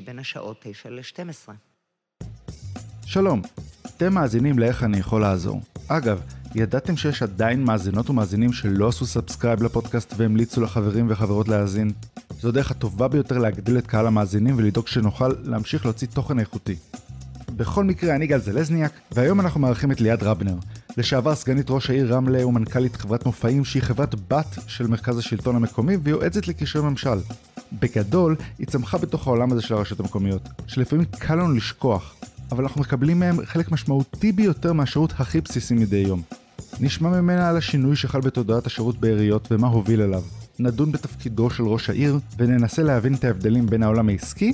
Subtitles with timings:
[0.00, 1.52] בין השעות 9 ל-12.
[3.06, 3.42] שלום,
[3.86, 5.60] אתם מאזינים לאיך אני יכול לעזור.
[5.88, 6.20] אגב,
[6.54, 11.90] ידעתם שיש עדיין מאזינות ומאזינים שלא עשו subscribe לפודקאסט והמליצו לחברים וחברות להאזין?
[12.40, 16.76] זו הדרך הטובה ביותר להגדיל את קהל המאזינים ולדאוג שנוכל להמשיך להוציא תוכן איכותי.
[17.56, 20.56] בכל מקרה, אני גל זלזניאק, והיום אנחנו מארחים את ליאת רבנר,
[20.96, 25.96] לשעבר סגנית ראש העיר רמלה ומנכ"לית חברת מופעים שהיא חברת בת של מרכז השלטון המקומי
[25.96, 27.18] ויועצת לקשרי ממשל.
[27.72, 32.14] בגדול, היא צמחה בתוך העולם הזה של הרשויות המקומיות, שלפעמים קל לנו לשכוח,
[32.52, 36.22] אבל אנחנו מקבלים מהם חלק משמעותי ביותר מהשירות הכי בסיסי מדי יום.
[36.80, 40.22] נשמע ממנה על השינוי שחל בתודעת השירות בעיריות ומה הוביל אליו.
[40.58, 44.52] נדון בתפקידו של ראש העיר וננסה להבין את ההבדלים בין העולם העסקי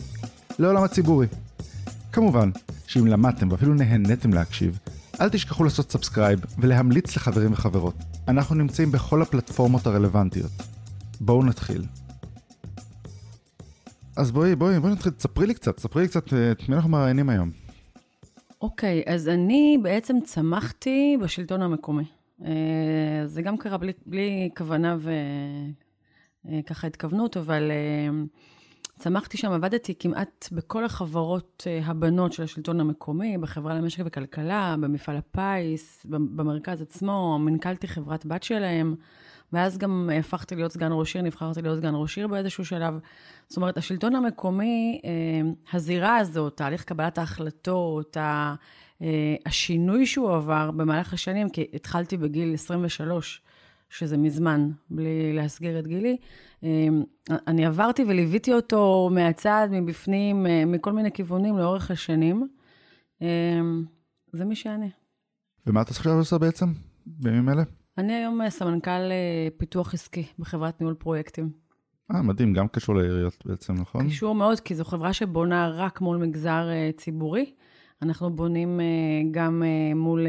[0.58, 1.26] לעולם הציבורי.
[2.12, 2.50] כמובן,
[2.86, 4.78] שאם למדתם ואפילו נהניתם להקשיב,
[5.20, 7.94] אל תשכחו לעשות subscribe ולהמליץ לחברים וחברות.
[8.28, 10.50] אנחנו נמצאים בכל הפלטפורמות הרלוונטיות.
[11.20, 11.84] בואו נתחיל.
[14.16, 16.90] אז בואי, בואי, בואי נתחיל, תספרי לי קצת, תספרי לי קצת אה, את מי אנחנו
[16.90, 17.50] מראיינים היום.
[18.60, 22.04] אוקיי, אז אני בעצם צמחתי בשלטון המקומי.
[22.44, 24.96] אה, זה גם קרה בלי, בלי כוונה
[26.44, 28.24] וככה התכוונות, אבל אה,
[29.02, 35.16] צמחתי שם, עבדתי כמעט בכל החברות אה, הבנות של השלטון המקומי, בחברה למשק וכלכלה, במפעל
[35.16, 38.94] הפיס, במרכז עצמו, מנכ"לתי חברת בת שלהם,
[39.52, 42.98] ואז גם הפכתי להיות סגן ראש עיר, נבחרתי להיות סגן ראש עיר באיזשהו שלב.
[43.48, 48.54] זאת אומרת, השלטון המקומי, אה, הזירה הזאת, תהליך קבלת ההחלטות, אה,
[49.46, 53.42] השינוי שהוא עבר במהלך השנים, כי התחלתי בגיל 23,
[53.92, 56.16] שזה מזמן, בלי להסגיר את גילי,
[56.64, 56.88] אה,
[57.46, 62.48] אני עברתי וליוויתי אותו מהצד, מבפנים, מכל מיני כיוונים לאורך השנים.
[64.32, 64.90] זה מי שאני.
[65.66, 66.66] ומה את עכשיו עושה בעצם,
[67.06, 67.62] בימים אלה?
[67.98, 69.10] אני היום סמנכ"ל
[69.56, 71.50] פיתוח עסקי בחברת ניהול פרויקטים.
[72.14, 74.08] אה, מדהים, גם קשור לעיריות בעצם, נכון?
[74.08, 76.66] קשור מאוד, כי זו חברה שבונה רק מול מגזר
[76.96, 77.52] ציבורי.
[78.02, 78.80] אנחנו בונים
[79.30, 79.62] גם
[79.94, 80.26] מול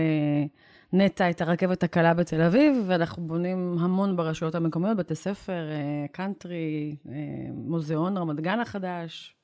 [0.94, 5.70] נטע את הרכבת הקלה בתל אביב, ואנחנו בונים המון ברשויות המקומיות, בתי ספר,
[6.12, 7.10] קאנטרי, uh,
[7.54, 9.36] מוזיאון רמת גן החדש.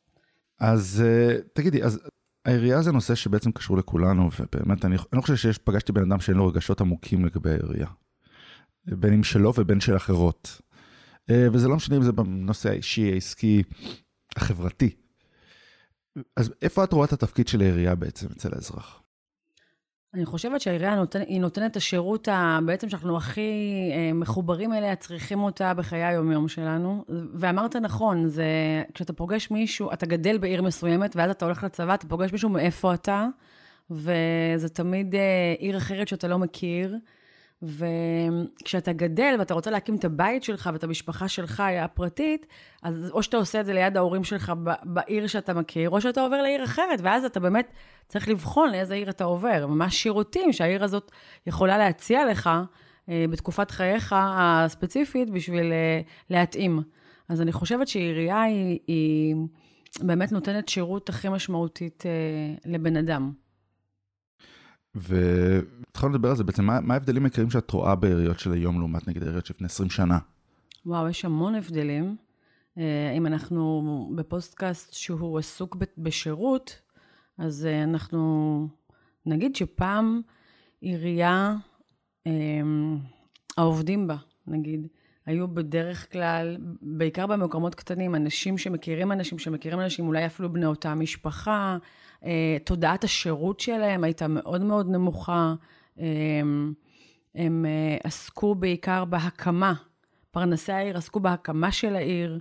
[0.59, 2.00] אז uh, תגידי, אז
[2.46, 6.20] העירייה זה נושא שבעצם קשור לכולנו, ובאמת, אני, אני לא חושב שיש, פגשתי בן אדם
[6.20, 7.88] שאין לו רגשות עמוקים לגבי העירייה.
[8.86, 10.62] בין אם שלו ובין של אחרות.
[11.30, 13.64] אה, וזה לא משנה אם זה בנושא האישי, העסקי,
[14.36, 14.96] החברתי.
[16.36, 19.02] אז איפה את רואה את התפקיד של העירייה בעצם אצל האזרח?
[20.14, 23.52] אני חושבת שהעירייה נותן, היא נותנת את השירות ה, בעצם שאנחנו הכי
[23.94, 27.06] אה, מחוברים אליה, צריכים אותה בחיי היומיום שלנו.
[27.34, 28.46] ואמרת נכון, זה
[28.94, 32.94] כשאתה פוגש מישהו, אתה גדל בעיר מסוימת, ואז אתה הולך לצבא, אתה פוגש מישהו מאיפה
[32.94, 33.28] אתה,
[33.92, 36.96] וזה תמיד אה, עיר אחרת שאתה לא מכיר.
[37.64, 42.46] וכשאתה גדל ואתה רוצה להקים את הבית שלך ואת המשפחה שלך הפרטית,
[42.84, 44.53] אז או שאתה עושה את זה ליד ההורים שלך
[44.84, 47.74] בעיר שאתה מכיר, או שאתה עובר לעיר אחרת, ואז אתה באמת
[48.08, 51.12] צריך לבחון לאיזה עיר אתה עובר, ומה השירותים שהעיר הזאת
[51.47, 52.50] יכולה להציע לך
[53.09, 56.81] אה, בתקופת חייך הספציפית בשביל אה, להתאים.
[57.30, 59.36] אז אני חושבת שעירייה היא, היא
[60.00, 63.31] באמת נותנת שירות הכי משמעותית אה, לבן אדם.
[65.00, 69.08] והתחלנו לדבר על זה בעצם, מה, מה ההבדלים העיקריים שאת רואה בעיריות של היום לעומת
[69.08, 70.18] נגיד העיריות של לפני 20 שנה?
[70.86, 72.16] וואו, יש המון הבדלים.
[72.78, 76.82] אה, אם אנחנו בפודקאסט שהוא עסוק בשירות,
[77.38, 78.68] אז אה, אנחנו
[79.26, 80.22] נגיד שפעם
[80.82, 81.56] עירייה,
[82.28, 82.32] אה,
[83.58, 84.16] העובדים בה,
[84.48, 84.88] נגיד,
[85.29, 90.95] היו בדרך כלל, בעיקר במקומות קטנים, אנשים שמכירים אנשים שמכירים אנשים, אולי אפילו בני אותה
[90.95, 91.78] משפחה,
[92.25, 95.53] אה, תודעת השירות שלהם הייתה מאוד מאוד נמוכה.
[95.99, 96.05] אה,
[97.35, 99.73] הם אה, עסקו בעיקר בהקמה,
[100.31, 102.40] פרנסי העיר עסקו בהקמה של העיר.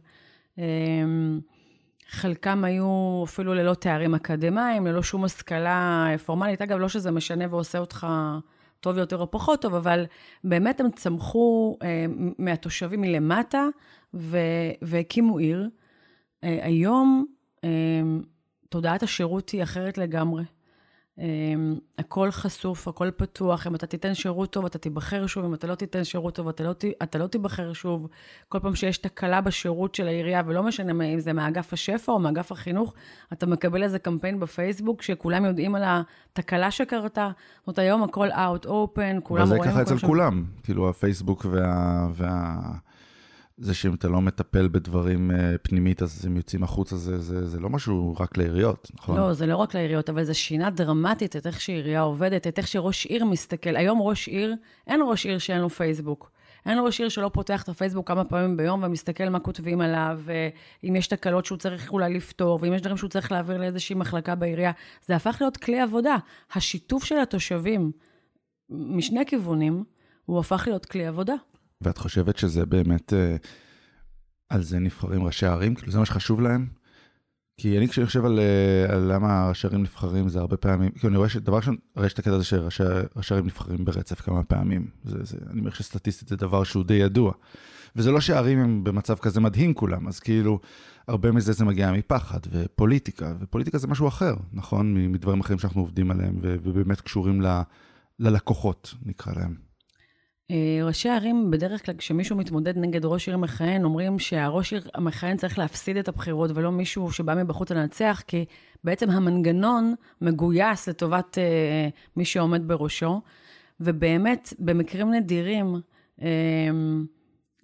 [2.09, 6.63] חלקם היו אפילו ללא תארים אקדמיים, ללא שום השכלה פורמלית.
[6.63, 8.07] אגב, לא שזה משנה ועושה אותך
[8.81, 10.07] טוב יותר או פחות טוב, אבל
[10.45, 12.07] באמת הם צמחו אה,
[12.39, 13.67] מהתושבים מלמטה
[14.83, 15.69] והקימו עיר.
[16.45, 17.27] אה, היום
[17.65, 17.69] אה,
[18.69, 20.43] תודעת השירות היא אחרת לגמרי.
[21.19, 25.67] אמ, הכל חשוף, הכל פתוח, אם אתה תיתן שירות טוב, אתה תיבחר שוב, אם אתה
[25.67, 28.09] לא תיתן שירות טוב, אתה לא, אתה לא תיבחר שוב.
[28.49, 32.53] כל פעם שיש תקלה בשירות של העירייה, ולא משנה אם זה מאגף השפע או מאגף
[32.53, 32.95] החינוך,
[33.33, 37.31] אתה מקבל איזה קמפיין בפייסבוק, שכולם יודעים על התקלה שקרתה.
[37.59, 39.63] זאת אומרת, היום הכל out open, כולם רואים...
[39.63, 42.09] וזה ככה אצל כולם, כאילו הפייסבוק וה...
[42.15, 42.59] וה...
[43.59, 47.61] זה שאם אתה לא מטפל בדברים אה, פנימית, אז הם יוצאים החוצה, זה, זה, זה
[47.61, 49.17] לא משהו רק לעיריות, נכון?
[49.17, 52.69] לא, זה לא רק לעיריות, אבל זה שינה דרמטית את איך שעירייה עובדת, את איך
[52.69, 53.77] שראש עיר מסתכל.
[53.77, 54.55] היום ראש עיר,
[54.87, 56.31] אין ראש עיר שאין לו פייסבוק.
[56.67, 60.97] אין ראש עיר שלא פותח את הפייסבוק כמה פעמים ביום ומסתכל מה כותבים עליו, ואם
[60.97, 64.73] יש תקלות שהוא צריך אולי לפתור, ואם יש דברים שהוא צריך להעביר לאיזושהי מחלקה בעירייה.
[65.07, 66.17] זה הפך להיות כלי עבודה.
[66.53, 67.93] השיתוף של התושבים
[68.71, 69.85] משני כיוונים,
[70.25, 71.35] הוא הפך להיות כלי עבודה.
[71.81, 73.37] ואת חושבת שזה באמת, אה,
[74.49, 75.75] על זה נבחרים ראשי הערים?
[75.75, 76.67] כאילו זה מה שחשוב להם?
[77.61, 81.09] כי אני כשאני חושב על, אה, על למה ראשי ערים נבחרים, זה הרבה פעמים, כאילו
[81.09, 84.87] אני רואה שדבר ראשון, הרי יש את הקטע הזה שראשי ערים נבחרים ברצף כמה פעמים.
[85.05, 87.33] זה, זה, אני אומר שסטטיסטית זה דבר שהוא די ידוע.
[87.97, 90.59] וזה לא שהערים הם במצב כזה מדהים כולם, אז כאילו,
[91.09, 94.95] הרבה מזה זה מגיע מפחד ופוליטיקה, ופוליטיקה זה משהו אחר, נכון?
[94.95, 97.61] מדברים אחרים שאנחנו עובדים עליהם, ובאמת קשורים ל,
[98.19, 99.68] ללקוחות, נקרא להם.
[100.51, 105.37] אה, ראשי ערים, בדרך כלל כשמישהו מתמודד נגד ראש עיר מכהן, אומרים שהראש עיר המכהן
[105.37, 108.45] צריך להפסיד את הבחירות ולא מישהו שבא מבחוץ לנצח, כי
[108.85, 113.21] בעצם המנגנון מגויס לטובת אה, מי שעומד בראשו.
[113.81, 115.81] ובאמת, במקרים נדירים,
[116.23, 116.29] אה,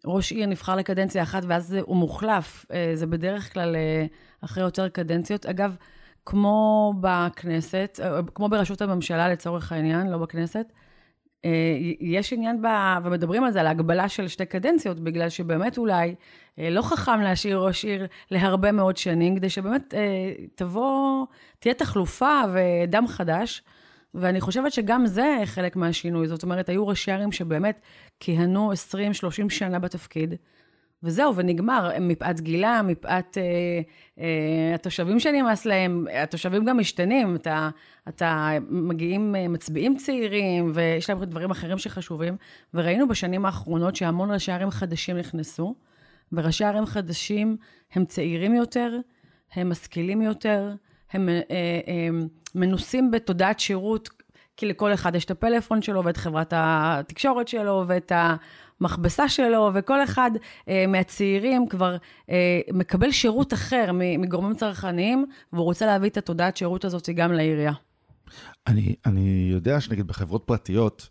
[0.07, 2.67] ראש עיר נבחר לקדנציה אחת ואז הוא מוחלף.
[2.73, 4.07] אה, זה בדרך כלל אה,
[4.45, 5.47] אחרי יותר קדנציות.
[5.47, 5.77] אגב,
[6.27, 10.73] כמו בכנסת, אה, כמו בראשות הממשלה לצורך העניין, לא בכנסת,
[12.01, 12.67] יש עניין ב...
[13.05, 16.15] ומדברים על זה, על ההגבלה של שתי קדנציות, בגלל שבאמת אולי
[16.59, 21.27] אה, לא חכם להשאיר ראש עיר להרבה מאוד שנים, כדי שבאמת אה, תבוא,
[21.59, 23.63] תהיה תחלופה ודם חדש.
[24.15, 26.27] ואני חושבת שגם זה חלק מהשינוי.
[26.27, 27.81] זאת אומרת, היו ראשי ערים שבאמת
[28.21, 28.75] כיהנו 20-30
[29.49, 30.35] שנה בתפקיד,
[31.05, 33.43] וזהו, ונגמר, מפאת גילה, מפאת אה,
[34.19, 37.71] אה, התושבים שנמאס להם, התושבים גם משתנים, אתה,
[38.09, 42.37] אתה מגיעים אה, מצביעים צעירים, ויש להם דברים אחרים שחשובים,
[42.75, 45.75] וראינו בשנים האחרונות שהמון ראשי ערים חדשים נכנסו,
[46.33, 47.57] וראשי ערים חדשים
[47.93, 48.99] הם צעירים יותר,
[49.55, 50.75] הם משכילים יותר,
[51.13, 52.09] הם אה, אה,
[52.55, 54.09] מנוסים בתודעת שירות,
[54.57, 58.13] כי לכל אחד יש את הפלאפון שלו, ואת חברת התקשורת שלו, ואת.
[58.81, 60.31] המכבסה שלו, וכל אחד
[60.69, 61.97] אה, מהצעירים כבר
[62.31, 67.73] אה, מקבל שירות אחר מגורמים צרכניים, והוא רוצה להביא את התודעת שירות הזאת גם לעירייה.
[68.67, 71.09] אני, אני יודע שנגיד בחברות פרטיות,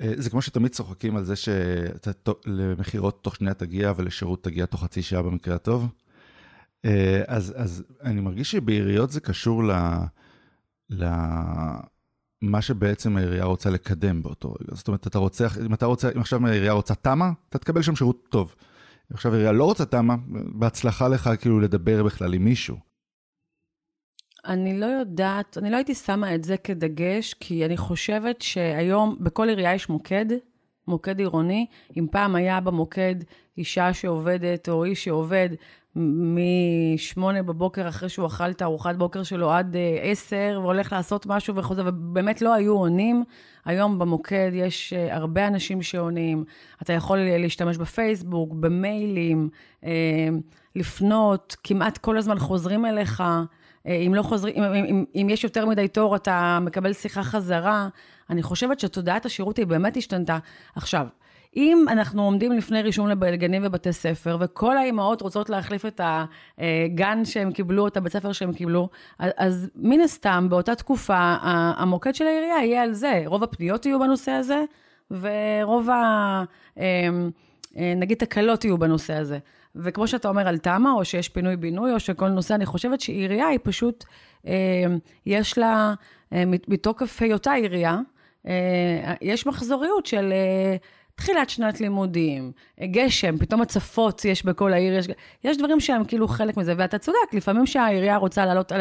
[0.00, 5.02] אה, זה כמו שתמיד צוחקים על זה שלמכירות תוך שנייה תגיע ולשירות תגיע תוך חצי
[5.02, 5.88] שעה במקרה הטוב.
[6.84, 9.72] אה, אז, אז אני מרגיש שבעיריות זה קשור ל...
[10.90, 11.04] ל...
[12.42, 14.74] מה שבעצם העירייה רוצה לקדם באותו רגע.
[14.74, 17.96] זאת אומרת, אתה רוצה, אם אתה רוצה, אם עכשיו העירייה רוצה תמ"א, אתה תקבל שם
[17.96, 18.54] שירות טוב.
[19.12, 20.14] עכשיו העירייה לא רוצה תמ"א,
[20.54, 22.76] בהצלחה לך כאילו לדבר בכלל עם מישהו.
[24.44, 29.48] אני לא יודעת, אני לא הייתי שמה את זה כדגש, כי אני חושבת שהיום בכל
[29.48, 30.26] עירייה יש מוקד,
[30.88, 31.66] מוקד עירוני.
[31.96, 33.14] אם פעם היה במוקד
[33.58, 35.48] אישה שעובדת או איש שעובד
[35.96, 41.56] משמונה בבוקר אחרי שהוא אכל את הארוחת בוקר שלו עד אה, עשר, והולך לעשות משהו
[41.56, 43.24] וחוזר, ובאמת לא היו עונים.
[43.64, 46.44] היום במוקד יש אה, הרבה אנשים שעונים.
[46.82, 49.48] אתה יכול להשתמש בפייסבוק, במיילים,
[49.84, 49.90] אה,
[50.76, 53.22] לפנות, כמעט כל הזמן חוזרים אליך.
[54.06, 57.88] אם לא חוזרים, אם, אם, אם יש יותר מדי תור, אתה מקבל שיחה חזרה.
[58.30, 60.38] אני חושבת שתודעת השירות היא באמת השתנתה.
[60.74, 61.06] עכשיו,
[61.56, 66.00] אם אנחנו עומדים לפני רישום לגנים ובתי ספר, וכל האימהות רוצות להחליף את
[66.58, 71.36] הגן שהם קיבלו, את הבית ספר שהם קיבלו, אז מן הסתם, באותה תקופה,
[71.76, 73.22] המוקד של העירייה יהיה על זה.
[73.26, 74.64] רוב הפניות יהיו בנושא הזה,
[75.10, 76.44] ורוב ה...
[76.78, 77.30] אמ,
[77.76, 79.38] אה, נגיד תקלות יהיו בנושא הזה.
[79.76, 83.58] וכמו שאתה אומר על תמ"א, או שיש פינוי-בינוי, או שכל נושא, אני חושבת שעירייה היא
[83.62, 84.04] פשוט,
[84.46, 84.50] אמ,
[85.26, 85.94] יש לה,
[86.32, 87.98] אה, מתוקף היותה עירייה,
[88.46, 90.32] אה, יש מחזוריות של
[91.14, 92.52] תחילת שנת לימודים,
[92.82, 95.06] גשם, פתאום הצפות יש בכל העיר, יש,
[95.44, 98.72] יש דברים שהם כאילו חלק מזה, ואתה צודק, לפעמים שהעירייה רוצה להעלות,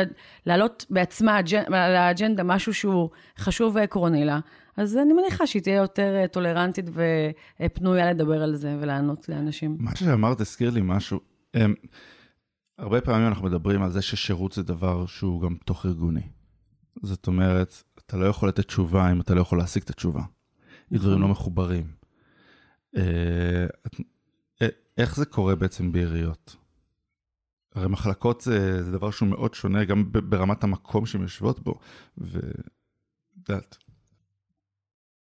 [0.46, 4.40] להעלות בעצמה על האג'נדה משהו שהוא חשוב ועקרוני לה,
[4.78, 6.86] אז אני מניחה שהיא תהיה יותר אה, טולרנטית
[7.60, 9.78] ופנויה לדבר על זה ולענות לאנשים.
[9.80, 11.20] מה שאמרת הזכיר לי משהו.
[11.54, 11.74] הם,
[12.78, 16.22] הרבה פעמים אנחנו מדברים על זה ששירות זה דבר שהוא גם תוך ארגוני.
[17.04, 20.22] זאת אומרת, אתה לא יכול לתת תשובה אם אתה לא יכול להשיג את התשובה.
[20.92, 21.22] דברים.
[21.22, 22.01] לא מחוברים.
[22.98, 23.66] אה,
[24.62, 24.68] אה,
[24.98, 26.56] איך זה קורה בעצם בעיריות?
[27.76, 31.80] הרי מחלקות זה, זה דבר שהוא מאוד שונה, גם ברמת המקום שהן יושבות בו.
[33.38, 33.78] יודעת.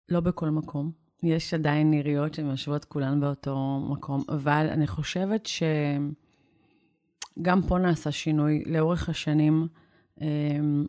[0.09, 0.91] לא בכל מקום.
[1.23, 5.45] יש עדיין עיריות שהן יושבות כולן באותו מקום, אבל אני חושבת
[7.37, 9.67] שגם פה נעשה שינוי לאורך השנים.
[10.21, 10.85] אמ,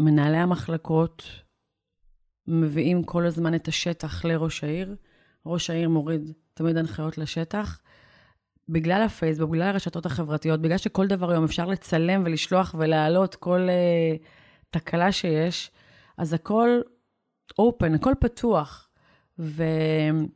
[0.00, 1.22] מנהלי המחלקות
[2.48, 4.96] מביאים כל הזמן את השטח לראש העיר.
[5.46, 7.80] ראש העיר מוריד תמיד הנחיות לשטח.
[8.68, 13.70] בגלל הפייסבוק, בגלל הרשתות החברתיות, בגלל שכל דבר היום אפשר לצלם ולשלוח ולהעלות כל uh,
[14.70, 15.70] תקלה שיש,
[16.16, 16.80] אז הכל
[17.60, 18.88] open, הכל פתוח.
[19.38, 20.26] ואני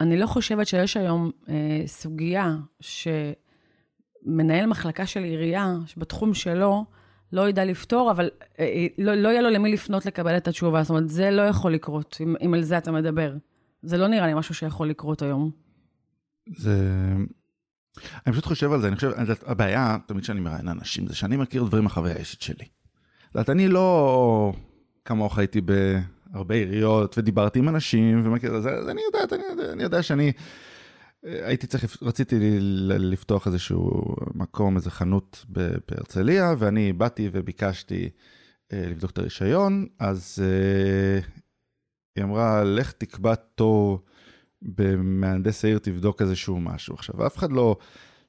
[0.00, 1.48] לא חושבת שיש היום uh,
[1.86, 6.84] סוגיה שמנהל מחלקה של עירייה, שבתחום שלו,
[7.32, 8.58] לא ידע לפתור, אבל uh,
[8.98, 10.82] לא, לא יהיה לו למי לפנות לקבל את התשובה.
[10.82, 13.34] זאת אומרת, זה לא יכול לקרות, אם, אם על זה אתה מדבר.
[13.82, 15.50] זה לא נראה לי משהו שיכול לקרות היום.
[16.56, 16.78] זה...
[18.26, 19.10] אני פשוט חושב על זה, אני חושב,
[19.46, 22.64] הבעיה, תמיד כשאני מראיין אנשים, זה שאני מכיר דברים מהחוויה האישית שלי.
[23.26, 24.52] זאת אומרת, אני לא
[25.04, 30.02] כמוך הייתי בהרבה עיריות, ודיברתי עם אנשים, ומכיר, אז, אז אני יודע, אני אני יודע
[30.02, 30.32] שאני
[31.22, 32.36] הייתי צריך, רציתי
[32.98, 35.44] לפתוח איזשהו מקום, איזה חנות
[35.88, 38.10] בהרצליה, ואני באתי וביקשתי
[38.72, 41.20] אה, לבדוק את הרישיון, אז אה,
[42.16, 44.04] היא אמרה, לך תקבע תור.
[44.62, 46.94] במהנדס העיר תבדוק איזשהו משהו.
[46.94, 47.76] עכשיו, אף אחד לא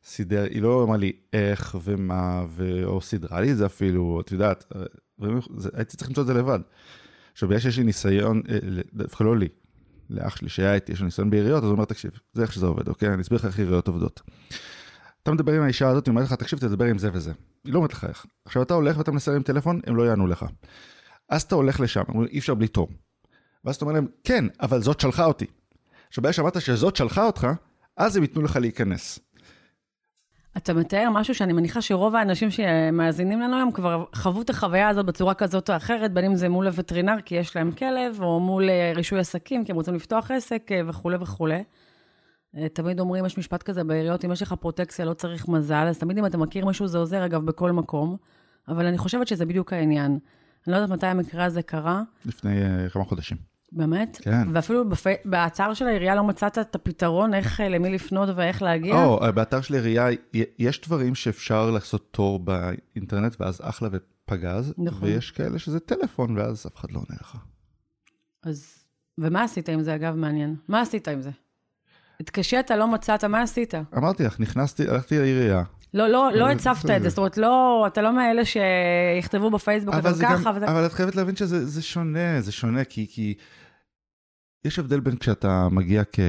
[0.04, 2.84] סידר, היא לא אמרה לי איך ומה, ו...
[2.86, 4.74] או סידרה לי את זה אפילו, את יודעת,
[5.74, 6.60] הייתי צריך למצוא את זה לבד.
[7.32, 8.58] עכשיו, בגלל שיש לי ניסיון, אה,
[8.94, 9.48] דווקא לא לי,
[10.10, 12.66] לאח שלי שהיה איתי, יש לו ניסיון בעיריות, אז הוא אומר, תקשיב, זה איך שזה
[12.66, 13.14] עובד, אוקיי?
[13.14, 14.22] אני אסביר לך איך עיריות עובדות.
[15.24, 17.32] אתה מדבר עם האישה הזאת, היא אומרת לך, תקשיב, תדבר עם זה וזה.
[17.64, 18.26] היא לא אומרת לך איך.
[18.46, 20.46] עכשיו, אתה הולך ואתה מנסה עם טלפון, הם לא יענו לך.
[21.30, 22.88] אז אתה הולך לשם, אומרים, אי אפשר בלי תור.
[23.66, 25.46] ואז אתה אומר להם, כן, אבל זאת שלחה אותי.
[26.08, 27.48] עכשיו, ברגע שאמרת שזאת שלחה אותך,
[27.98, 29.20] אז הם ייתנו לך להיכנס.
[30.64, 35.06] אתה מתאר משהו שאני מניחה שרוב האנשים שמאזינים לנו היום כבר חוו את החוויה הזאת
[35.06, 38.70] בצורה כזאת או אחרת, בין אם זה מול הווטרינר כי יש להם כלב, או מול
[38.70, 41.64] אה, רישוי עסקים כי הם רוצים לפתוח עסק אה, וכולי וכולי.
[42.58, 45.98] אה, תמיד אומרים, יש משפט כזה בעיריות, אם יש לך פרוטקציה לא צריך מזל, אז
[45.98, 48.18] תמיד אם אתה מכיר מישהו זה עוזר, אגב, בכל מקום.
[48.68, 50.12] אבל אני חושבת שזה בדיוק העניין.
[50.12, 52.02] אני לא יודעת מתי המקרה הזה קרה.
[52.26, 52.52] לפני
[52.94, 53.38] כמה חודשים.
[53.72, 54.20] באמת?
[54.22, 54.48] כן.
[54.54, 55.14] ואפילו בפי...
[55.26, 59.04] באתר של העירייה לא מצאת את הפתרון, איך, אה, למי לפנות ואיך להגיע?
[59.04, 60.08] או, oh, באתר של העירייה
[60.60, 65.08] יש דברים שאפשר לעשות תור באינטרנט, ואז אחלה ופגז, נכון.
[65.08, 67.38] ויש כאלה שזה טלפון, ואז אף אחד לא עונה לך.
[68.44, 68.84] אז,
[69.18, 70.56] ומה עשית עם זה, אגב, מעניין?
[70.68, 71.32] מה עשית עם זה?
[72.20, 73.74] התקשית, לא מצאת, מה עשית?
[73.98, 75.64] אמרתי לך, נכנסתי, הלכתי לעירייה.
[75.94, 80.14] לא, לא, לא הצפת את זה, זאת אומרת, לא, אתה לא מאלה שיכתבו בפייסבוק, אבל
[80.22, 80.52] ככה.
[80.56, 80.68] וזה...
[80.68, 83.34] אבל את חייבת להבין שזה שונה, זה שונה, כי, כי
[84.66, 86.20] יש הבדל בין כשאתה מגיע כ...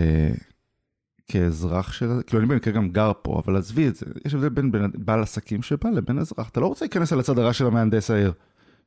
[1.30, 2.08] כאזרח של...
[2.26, 4.06] כאילו, אני במקרה גם גר פה, אבל עזבי את זה.
[4.24, 6.48] יש הבדל בין, בין בעל עסקים שבא לבין אזרח.
[6.48, 8.32] אתה לא רוצה להיכנס על הצד הרע של המהנדס העיר,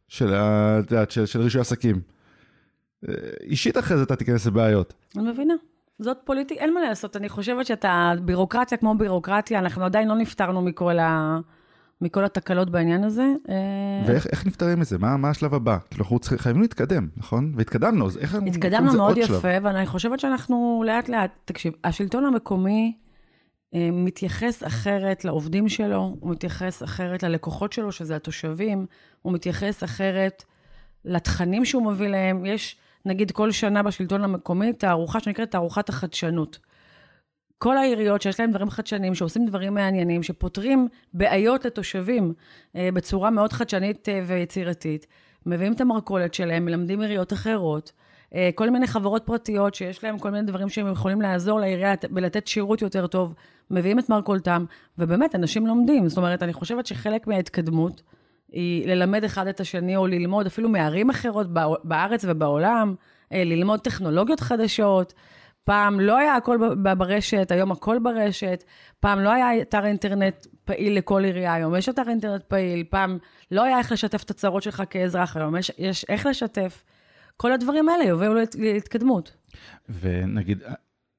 [0.07, 0.33] של,
[0.77, 2.01] יודעת, של, של רישוי עסקים.
[3.07, 4.93] אה, אישית אחרי זה אתה תיכנס לבעיות.
[5.17, 5.53] אני מבינה.
[6.03, 7.17] זאת פוליטיקה, אין מה לעשות.
[7.17, 11.39] אני חושבת שאתה, בירוקרטיה כמו בירוקרטיה, אנחנו עדיין לא נפטרנו מכל ה...
[12.01, 13.33] מכל התקלות בעניין הזה.
[13.49, 13.55] אה,
[14.07, 14.97] ואיך נפטרים מזה?
[14.97, 15.77] מה, מה השלב הבא?
[15.89, 17.53] כאילו, אנחנו צריכים, חייבים להתקדם, נכון?
[17.55, 18.35] והתקדמנו, אז איך.
[18.47, 19.65] התקדמנו מאוד יפה, שלב?
[19.65, 22.97] ואני חושבת שאנחנו לאט לאט, תקשיב, השלטון המקומי
[23.75, 28.85] אה, מתייחס אחרת לעובדים שלו, הוא מתייחס אחרת ללקוחות שלו, שזה התושבים,
[29.21, 30.43] הוא מתייחס אחרת
[31.05, 32.45] לתכנים שהוא מביא להם.
[32.45, 36.59] יש, נגיד, כל שנה בשלטון המקומי תערוכה שנקראת תערוכת החדשנות.
[37.57, 42.33] כל העיריות שיש להם דברים חדשניים, שעושים דברים מעניינים, שפותרים בעיות לתושבים
[42.75, 45.07] אה, בצורה מאוד חדשנית אה, ויצירתית,
[45.45, 47.91] מביאים את המרכולת שלהם, מלמדים עיריות אחרות,
[48.35, 52.47] אה, כל מיני חברות פרטיות שיש להם כל מיני דברים שהם יכולים לעזור לעירייה ולתת
[52.47, 53.35] שירות יותר טוב,
[53.71, 54.65] מביאים את מרכולתם,
[54.97, 56.09] ובאמת, אנשים לומדים.
[56.09, 58.01] זאת אומרת, אני חושבת שחלק מההתקדמות
[58.53, 61.47] היא ללמד אחד את השני, או ללמוד אפילו מערים אחרות
[61.83, 62.95] בארץ ובעולם,
[63.31, 65.13] ללמוד טכנולוגיות חדשות.
[65.63, 66.57] פעם לא היה הכל
[66.97, 68.63] ברשת, היום הכל ברשת.
[68.99, 72.83] פעם לא היה אתר אינטרנט פעיל לכל עירייה, היום יש אתר אינטרנט פעיל.
[72.89, 73.17] פעם
[73.51, 76.83] לא היה איך לשתף את הצרות שלך כאזרח, היום יש, יש איך לשתף.
[77.37, 79.35] כל הדברים האלה יובילו להתקדמות.
[80.01, 80.63] ונגיד,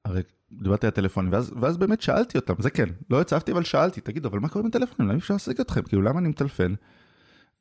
[0.05, 4.01] הרי דיברתי על הטלפון, ואז, ואז באמת שאלתי אותם, זה כן, לא הצפתי, אבל שאלתי,
[4.01, 5.09] תגידו, אבל מה קורה עם הטלפונים?
[5.09, 5.81] למה אפשר להשיג אתכם?
[5.81, 6.73] כאילו, למה אני מטלפן?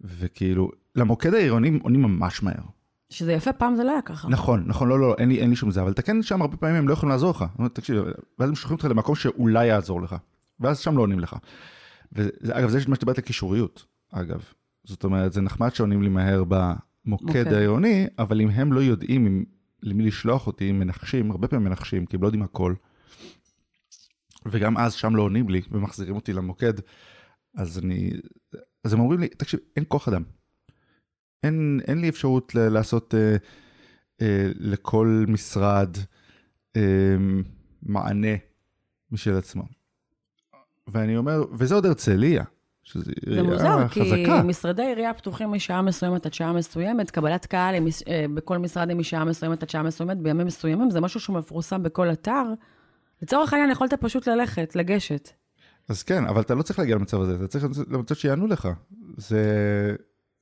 [0.00, 2.64] וכאילו, למוקד העירוני עונים ממש מהר.
[3.10, 4.28] שזה יפה, פעם זה לא היה ככה.
[4.28, 6.76] נכון, נכון, לא, לא, אין לי, אין לי שום זה, אבל תקן שם הרבה פעמים
[6.76, 7.44] הם לא יכולים לעזור לך.
[7.72, 8.02] תקשיב,
[8.38, 10.16] ואז הם שולחים אותך למקום שאולי יעזור לך,
[10.60, 11.36] ואז שם לא עונים לך.
[12.12, 14.44] ואגב, זה מה שדיברת על קישוריות, אגב.
[14.84, 17.54] זאת אומרת, זה נחמד שעונים לי מהר במוקד okay.
[17.54, 19.44] העירוני, אבל אם הם לא יודעים אם,
[19.82, 22.74] למי לשלוח אותי, הם מנחשים, הרבה פעמים מנחשים, כי הם לא יודעים הכל.
[24.46, 26.74] וגם אז שם לא עונים לי ומחזירים אותי למוקד,
[27.56, 28.10] אז אני,
[28.84, 30.22] אז הם אומרים לי, תקשיב, אין כוח אדם.
[31.42, 33.36] אין, אין לי אפשרות ל- לעשות אה,
[34.22, 35.96] אה, לכל משרד
[36.76, 36.82] אה,
[37.82, 38.36] מענה
[39.10, 39.62] משל עצמו.
[40.86, 42.44] ואני אומר, וזה עוד הרצליה,
[42.82, 44.42] שזו זה מוזר, כי חזקה.
[44.42, 48.96] משרדי עירייה פתוחים משעה מסוימת עד שעה מסוימת, קבלת קהל עם, אה, בכל משרד היא
[48.96, 52.42] משעה מסוימת עד שעה מסוימת, בימים מסוימים, זה משהו שהוא מפורסם בכל אתר.
[53.22, 55.30] לצורך העניין, יכולת פשוט ללכת, לגשת.
[55.88, 58.68] אז כן, אבל אתה לא צריך להגיע למצב הזה, אתה צריך למצב שיענו לך.
[59.16, 59.42] זה...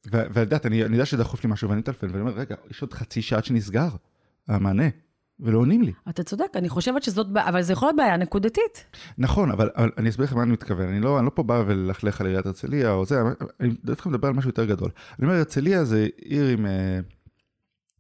[0.07, 2.93] ואת יודעת, אני, אני יודע שדחוף לי משהו ואני מטלפן, ואני אומר, רגע, יש עוד
[2.93, 3.89] חצי שעה שנסגר,
[4.49, 4.85] המענה,
[5.41, 5.93] ולא עונים לי.
[6.09, 8.85] אתה צודק, אני חושבת שזאת בעיה, אבל זה יכול להיות בעיה נקודתית.
[9.19, 10.89] נכון, אבל, אבל אני אסביר לך מה אני מתכוון.
[10.89, 13.21] אני לא, אני לא פה בא וללכלך על עיריית הרצליה או זה,
[13.61, 14.91] אני דווקא מדבר על משהו יותר גדול.
[15.19, 16.99] אני אומר, הרצליה זה עיר עם אה,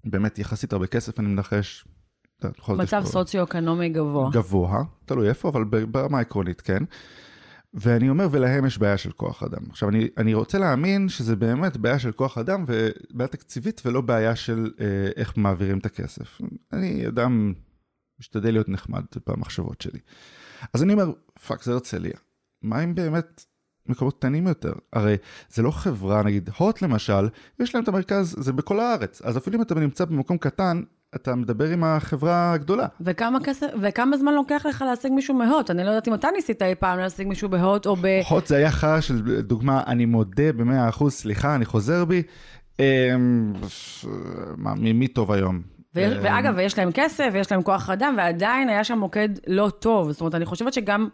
[0.04, 1.84] באמת יחסית הרבה כסף, אני מנחש.
[2.68, 4.30] מצב סוציו-אקונומי גבוה.
[4.32, 6.82] גבוה, תלוי איפה, אבל ברמה העקרונית, כן.
[7.75, 9.62] ואני אומר, ולהם יש בעיה של כוח אדם.
[9.71, 14.37] עכשיו, אני, אני רוצה להאמין שזה באמת בעיה של כוח אדם ובעיה תקציבית, ולא בעיה
[14.37, 16.41] של אה, איך מעבירים את הכסף.
[16.73, 17.52] אני אדם
[18.21, 19.99] משתדל להיות נחמד במחשבות שלי.
[20.73, 21.12] אז אני אומר,
[21.47, 22.17] fuck, זה הרצליה.
[22.62, 23.45] מה אם באמת
[23.87, 24.73] מקומות קטנים יותר?
[24.93, 25.17] הרי
[25.50, 27.29] זה לא חברה, נגיד הוט למשל,
[27.61, 29.23] יש להם את המרכז, זה בכל הארץ.
[29.23, 30.83] אז אפילו אם אתה נמצא במקום קטן,
[31.14, 32.87] אתה מדבר עם החברה הגדולה.
[33.00, 35.71] וכמה כסף, וכמה זמן לוקח לך להשיג מישהו מהוט?
[35.71, 38.07] אני לא יודעת אם אתה ניסית אי פעם להשיג מישהו בהוט או ב...
[38.28, 42.23] הוט זה היה חרא של דוגמה, אני מודה במאה אחוז, סליחה, אני חוזר בי.
[42.81, 42.85] אמ,
[44.57, 45.57] מה, מי טוב היום?
[45.97, 50.12] אמ, ואגב, ויש להם כסף, ויש להם כוח אדם, ועדיין היה שם מוקד לא טוב.
[50.12, 51.09] זאת אומרת, אני חושבת שגם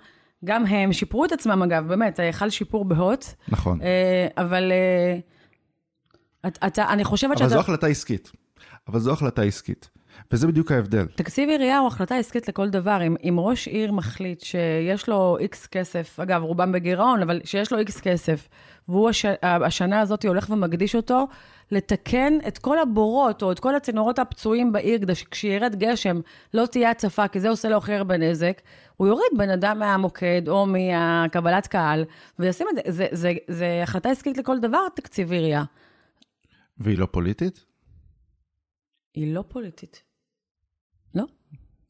[0.44, 5.18] גם הם שיפרו את עצמם, אגב, באמת, חל שיפור בהוט, נכון, אה, אבל אה,
[6.48, 7.48] את- אתה, אני חושבת אבל שאתה...
[7.48, 8.32] זו החלטה עסקית.
[8.88, 9.90] אבל זו החלטה עסקית.
[10.32, 11.06] וזה בדיוק ההבדל.
[11.06, 13.02] תקציב עירייה הוא החלטה עסקית לכל דבר.
[13.06, 17.78] אם, אם ראש עיר מחליט שיש לו איקס כסף, אגב, רובם בגירעון, אבל שיש לו
[17.78, 18.48] איקס כסף,
[18.88, 21.26] והוא הש, השנה הזאת הולך ומקדיש אותו
[21.70, 26.20] לתקן את כל הבורות או את כל הצינורות הפצועים בעיר, כדי שכשירד גשם
[26.54, 28.60] לא תהיה הצפה, כי זה עושה לו הכי הרבה נזק,
[28.96, 32.04] הוא יוריד בן אדם מהמוקד או מהקבלת קהל,
[32.38, 32.82] וישים את זה.
[32.92, 35.64] זה, זה, זה החלטה עסקית לכל דבר, תקציב עירייה.
[36.78, 37.67] והיא לא פוליטית?
[39.14, 40.02] היא לא פוליטית.
[41.14, 41.24] לא.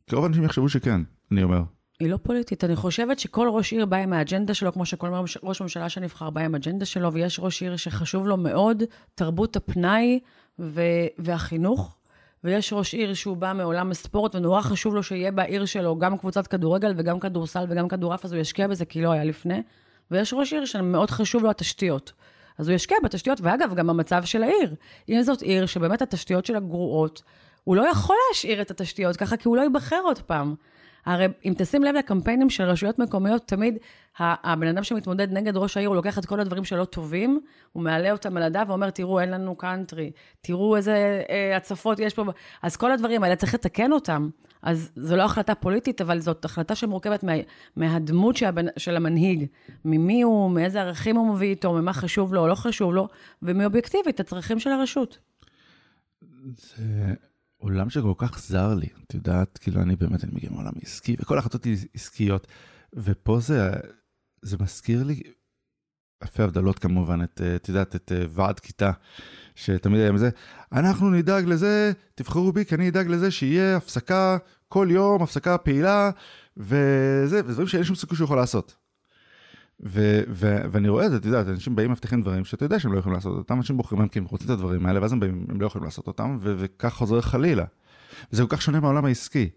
[0.06, 1.00] כי רוב האנשים יחשבו שכן,
[1.32, 1.62] אני אומר.
[2.00, 2.64] היא לא פוליטית.
[2.64, 6.30] אני חושבת שכל ראש עיר בא עם האג'נדה שלו, כמו שכל ראש- ראש ממשלה שנבחר
[6.30, 8.82] בא עם האג'נדה שלו, ויש ראש עיר שחשוב לו מאוד
[9.14, 10.20] תרבות הפנאי
[10.58, 10.80] ו-
[11.18, 11.98] והחינוך,
[12.44, 16.46] ויש ראש עיר שהוא בא מעולם הספורט, ונורא חשוב לו שיהיה בעיר שלו גם קבוצת
[16.46, 19.62] כדורגל וגם כדורסל וגם כדורעף, אז הוא ישקיע בזה כי לא היה לפני.
[20.10, 22.12] ויש ראש עיר שמאוד חשוב לו התשתיות.
[22.58, 24.74] אז הוא ישקיע בתשתיות, ואגב, גם המצב של העיר.
[25.08, 27.22] אם זאת עיר שבאמת התשתיות שלה גרועות,
[27.64, 30.54] הוא לא יכול להשאיר את התשתיות ככה, כי הוא לא ייבחר עוד פעם.
[31.08, 33.78] הרי אם תשים לב לקמפיינים של רשויות מקומיות, תמיד
[34.18, 37.40] הבן אדם שמתמודד נגד ראש העיר, הוא לוקח את כל הדברים שלא טובים,
[37.72, 42.14] הוא מעלה אותם על הדף ואומר, תראו, אין לנו קאנטרי, תראו איזה אה, הצפות יש
[42.14, 42.24] פה.
[42.62, 44.28] אז כל הדברים האלה, צריך לתקן אותם.
[44.62, 47.32] אז זו לא החלטה פוליטית, אבל זאת החלטה שמורכבת מה,
[47.76, 49.46] מהדמות שהבן, של המנהיג,
[49.84, 53.08] ממי הוא, מאיזה ערכים הוא מביא איתו, ממה חשוב לו או לא חשוב לו,
[53.42, 55.18] ומאובייקטיבית, הצרכים של הרשות.
[56.56, 57.14] זה
[57.58, 61.38] עולם שכל כך זר לי, את יודעת, כאילו אני באמת, אני מגיע מעולם עסקי, וכל
[61.38, 62.46] החלטות עסקיות,
[62.92, 63.70] ופה זה,
[64.42, 65.22] זה מזכיר לי,
[66.22, 68.90] אלפי הבדלות כמובן, את, את יודעת, את אה, ועד כיתה,
[69.54, 70.30] שתמיד היה מזה,
[70.72, 76.10] אנחנו נדאג לזה, תבחרו בי, כי אני אדאג לזה שיהיה הפסקה כל יום, הפסקה פעילה,
[76.56, 78.76] וזה, וזה דברים שאין שום סיכוי שהוא יכול לעשות.
[79.86, 82.92] ו- ו- ואני רואה את זה, את יודעת, אנשים באים מבטיחים דברים שאתה יודע שהם
[82.92, 85.20] לא יכולים לעשות אותם, אנשים בוחרים בהם כי הם רוצים את הדברים האלה, ואז הם
[85.20, 87.64] באים, הם לא יכולים לעשות אותם, ו- וכך חוזר חלילה.
[88.32, 89.50] וזה כל כך שונה מהעולם העסקי.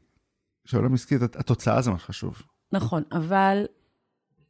[0.66, 2.42] שהעולם העסקי, הת- התוצאה זה מה שחשוב.
[2.72, 3.66] נכון, אבל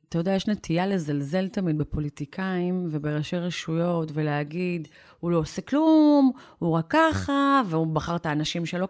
[0.09, 4.87] אתה יודע, יש נטייה לזלזל תמיד בפוליטיקאים ובראשי רשויות, ולהגיד,
[5.19, 8.87] הוא לא עושה כלום, הוא רק ככה, והוא בחר את האנשים שלו.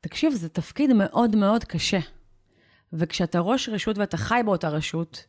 [0.00, 1.98] תקשיב, זה תפקיד מאוד מאוד קשה.
[2.92, 5.24] וכשאתה ראש רשות ואתה חי באותה רשות,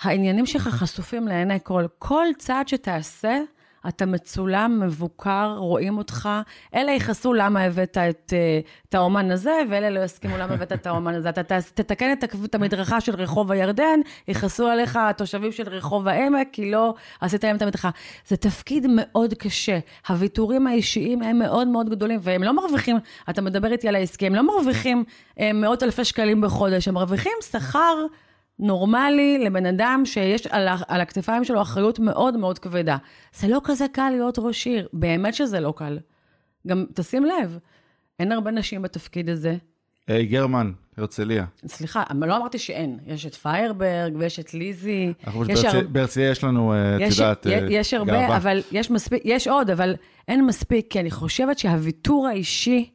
[0.00, 1.86] העניינים שלך חשופים לעיני כל.
[1.98, 3.38] כל צעד שתעשה,
[3.88, 6.28] אתה מצולם, מבוקר, רואים אותך.
[6.74, 10.86] אלה יכעסו למה הבאת את, אה, את האומן הזה, ואלה לא יסכימו למה הבאת את
[10.86, 11.28] האומן הזה.
[11.28, 16.70] אתה תתקן את, את המדרכה של רחוב הירדן, יכעסו עליך התושבים של רחוב העמק, כי
[16.70, 17.90] לא עשית להם את המדרכה.
[18.26, 19.78] זה תפקיד מאוד קשה.
[20.08, 22.96] הוויתורים האישיים הם מאוד מאוד גדולים, והם לא מרוויחים,
[23.30, 25.04] אתה מדבר איתי על העסקי, הם לא מרוויחים
[25.40, 28.06] אה, מאות אלפי שקלים בחודש, הם מרוויחים שכר
[28.58, 32.96] נורמלי לבן אדם שיש על, ה- על הכתפיים שלו אחריות מאוד מאוד כבדה.
[33.34, 35.98] זה לא כזה קל להיות ראש עיר, באמת שזה לא קל.
[36.66, 37.58] גם תשים לב,
[38.18, 39.56] אין הרבה נשים בתפקיד הזה,
[40.08, 41.44] היי, גרמן, הרצליה.
[41.66, 42.98] סליחה, אבל לא אמרתי שאין.
[43.06, 45.12] יש את פיירברג ויש את ליזי.
[45.26, 48.36] יש בהרצליה- הר- בהרצליה יש לנו, אה, את יש, יודעת, אה, יש הרבה, גאווה.
[48.36, 49.94] אבל יש מספיק, יש עוד, אבל
[50.28, 52.90] אין מספיק, כי אני חושבת שהוויתור האישי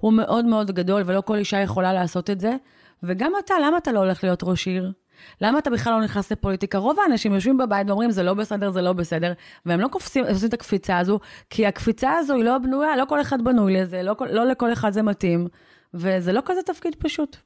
[0.00, 2.56] הוא מאוד מאוד גדול, ולא כל אישה יכולה לעשות את זה.
[3.02, 4.92] וגם אתה, למה אתה לא הולך להיות ראש עיר?
[5.40, 6.78] למה אתה בכלל לא נכנס לפוליטיקה?
[6.78, 9.32] רוב האנשים יושבים בבית ואומרים, זה לא בסדר, זה לא בסדר,
[9.66, 13.20] והם לא קופצים, עושים את הקפיצה הזו, כי הקפיצה הזו היא לא בנויה, לא כל
[13.20, 15.48] אחד בנוי לזה, לא, לא לכל אחד זה מתאים,
[15.94, 17.36] וזה לא כזה תפקיד פשוט.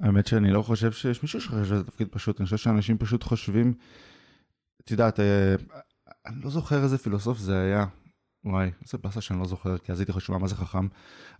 [0.00, 3.74] האמת שאני לא חושב שיש מישהו שחושב שזה תפקיד פשוט, אני חושב שאנשים פשוט חושבים,
[4.84, 5.54] את יודעת, אה,
[6.26, 7.84] אני לא זוכר איזה פילוסוף זה היה,
[8.44, 10.88] וואי, איזה באסה שאני לא זוכר, כי אז הייתי חושב מה זה חכם,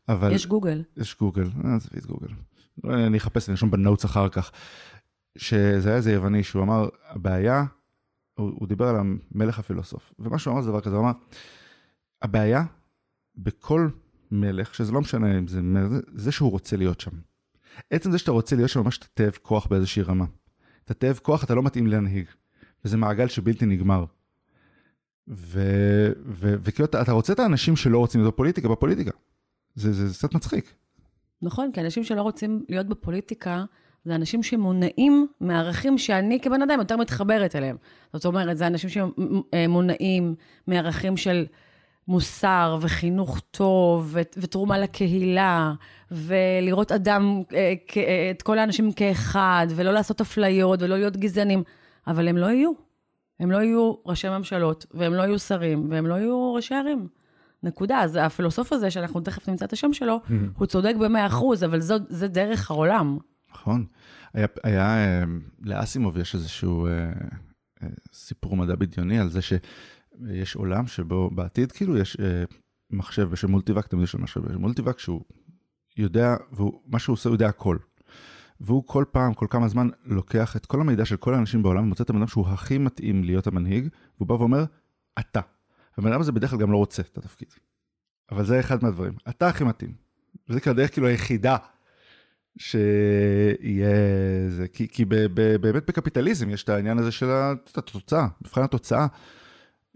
[0.09, 0.33] אבל...
[0.33, 0.83] יש גוגל.
[0.97, 2.29] יש גוגל, אה, עזבי את גוגל.
[2.85, 4.51] אני אחפש, אני ארשום בנוטס אחר כך.
[5.39, 7.65] שזה היה איזה יווני שהוא אמר, הבעיה,
[8.35, 11.13] הוא, הוא דיבר על המלך הפילוסוף, ומה שהוא אמר זה דבר כזה, הוא אמר,
[12.23, 12.65] הבעיה
[13.37, 13.89] בכל
[14.31, 17.11] מלך, שזה לא משנה אם זה מלך, זה, שהוא רוצה להיות שם.
[17.91, 20.25] עצם זה שאתה רוצה להיות שם ממש תתב כוח באיזושהי רמה.
[20.85, 22.27] תתב כוח, אתה לא מתאים להנהיג.
[22.85, 24.05] וזה מעגל שבלתי נגמר.
[25.29, 29.11] וכאילו אתה, אתה רוצה את האנשים שלא רוצים להיות בפוליטיקה, בפוליטיקה.
[29.75, 30.75] זה קצת מצחיק.
[31.43, 33.65] נכון, כי אנשים שלא רוצים להיות בפוליטיקה,
[34.05, 37.77] זה אנשים שמונעים מערכים שאני כבן אדם יותר מתחברת אליהם.
[38.13, 40.35] זאת אומרת, זה אנשים שמונעים
[40.67, 41.47] מערכים של
[42.09, 45.73] מוסר וחינוך טוב ותרומה לקהילה,
[46.11, 51.63] ולראות אדם, אה, אה, את כל האנשים כאחד, ולא לעשות אפליות ולא להיות גזענים,
[52.07, 52.73] אבל הם לא יהיו.
[53.41, 57.09] הם לא יהיו ראשי ממשלות, והם לא יהיו שרים, והם לא יהיו ראשי ערים.
[57.63, 58.01] נקודה.
[58.01, 60.21] אז הפילוסוף הזה, שאנחנו תכף נמצא את השם שלו,
[60.57, 63.19] הוא צודק במאה אחוז, אבל זו, זה דרך העולם.
[63.51, 63.87] נכון.
[64.35, 65.25] היה, היה אה,
[65.61, 66.93] לאסימוב יש איזשהו אה,
[67.83, 72.45] אה, סיפור מדע בדיוני על זה שיש עולם שבו בעתיד כאילו יש אה,
[72.91, 75.21] מחשב בשם מולטיבק, תמיד יש לו מחשב בשם מולטיבק, שהוא
[75.97, 77.77] יודע, ומה שהוא עושה הוא יודע הכל.
[78.61, 82.05] והוא כל פעם, כל כמה זמן, לוקח את כל המידע של כל האנשים בעולם ומוצא
[82.05, 84.65] את הבן אדם שהוא הכי מתאים להיות המנהיג, והוא בא ואומר,
[85.21, 85.41] אתה.
[85.99, 87.49] והבן אדם הזה בדרך כלל גם לא רוצה את התפקיד.
[88.31, 89.13] אבל זה אחד מהדברים.
[89.29, 89.93] אתה הכי מתאים.
[90.49, 91.57] וזה כאילו הדרך כאילו היחידה
[92.59, 93.91] שיהיה
[94.49, 97.27] זה, כי, כי ב, ב, באמת בקפיטליזם יש את העניין הזה של
[97.75, 99.07] התוצאה, מבחן התוצאה,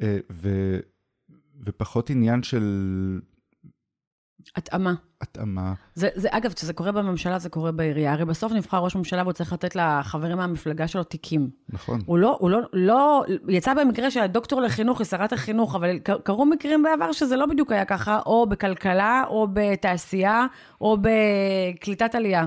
[0.02, 0.48] אה, ו,
[1.66, 3.20] ופחות עניין של
[4.56, 4.94] התאמה.
[5.20, 5.74] התאמה.
[5.94, 8.12] זה, זה, אגב, כשזה קורה בממשלה, זה קורה בעירייה.
[8.12, 11.50] הרי בסוף נבחר ראש ממשלה והוא צריך לתת לחברים מהמפלגה שלו תיקים.
[11.68, 12.00] נכון.
[12.06, 16.82] הוא לא, הוא לא, לא, יצא במקרה שהדוקטור לחינוך היא שרת החינוך, אבל קרו מקרים
[16.82, 20.46] בעבר שזה לא בדיוק היה ככה, או בכלכלה, או בתעשייה,
[20.80, 22.46] או בקליטת עלייה.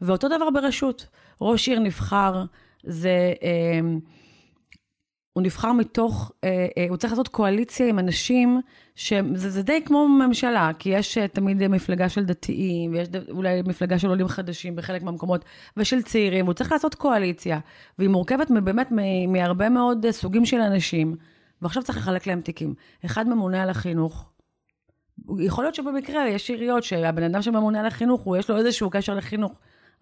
[0.00, 1.06] ואותו דבר ברשות.
[1.40, 2.44] ראש עיר נבחר,
[2.82, 3.32] זה...
[3.42, 3.80] אה,
[5.38, 8.60] הוא נבחר מתוך, אה, אה, הוא צריך לעשות קואליציה עם אנשים,
[8.94, 13.98] שזה זה די כמו ממשלה, כי יש אה, תמיד מפלגה של דתיים, ויש אולי מפלגה
[13.98, 15.44] של עולים חדשים בחלק מהמקומות,
[15.76, 17.58] ושל צעירים, והוא צריך לעשות קואליציה,
[17.98, 18.92] והיא מורכבת באמת
[19.28, 21.16] מהרבה מאוד אה, סוגים של אנשים,
[21.62, 22.74] ועכשיו צריך לחלק להם תיקים.
[23.04, 24.30] אחד ממונה על החינוך.
[25.38, 29.14] יכול להיות שבמקרה יש עיריות שהבן אדם שממונה על החינוך, הוא יש לו איזשהו קשר
[29.14, 29.52] לחינוך,